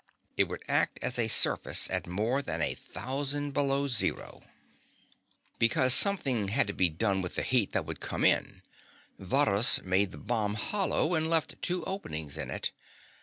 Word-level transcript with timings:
It 0.35 0.45
would 0.45 0.63
act 0.67 0.97
as 1.03 1.19
a 1.19 1.27
surface 1.27 1.87
at 1.91 2.07
more 2.07 2.41
than 2.41 2.59
a 2.59 2.73
thousand 2.73 3.51
below 3.51 3.87
zero. 3.87 4.41
Because 5.59 5.93
something 5.93 6.47
had 6.47 6.65
to 6.65 6.73
be 6.73 6.89
done 6.89 7.21
with 7.21 7.35
the 7.35 7.43
heat 7.43 7.71
that 7.73 7.85
would 7.85 7.99
come 7.99 8.25
in, 8.25 8.63
Varrhus 9.19 9.83
made 9.83 10.09
the 10.09 10.17
bomb 10.17 10.55
hollow 10.55 11.13
and 11.13 11.29
left 11.29 11.61
two 11.61 11.83
openings 11.85 12.35
in 12.35 12.49
it. 12.49 12.71